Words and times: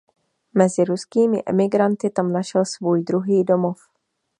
Mezi 0.61 0.85
ruskými 0.91 1.43
emigranty 1.45 2.09
tam 2.09 2.31
našel 2.33 2.65
svůj 2.65 3.03
druhý 3.03 3.43
domov. 3.43 3.77